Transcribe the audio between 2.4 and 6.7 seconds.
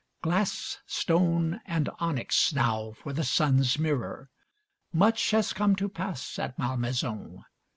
now for the sun's mirror. Much has come to pass at